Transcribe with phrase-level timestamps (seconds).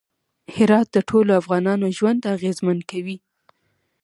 [0.55, 3.17] هرات د ټولو افغانانو ژوند اغېزمن کوي.